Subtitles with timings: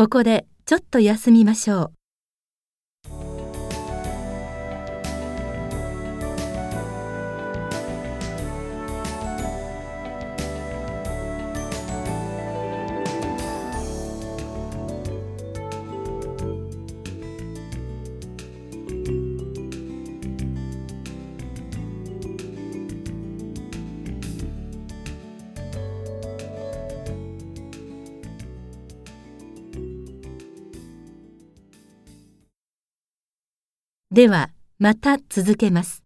[0.00, 1.99] ここでちょっと休みましょう。
[34.12, 34.50] では、
[34.80, 35.99] また続けます。